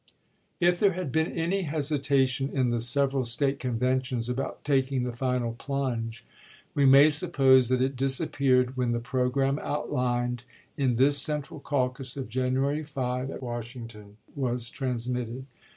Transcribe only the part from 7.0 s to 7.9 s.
suppose that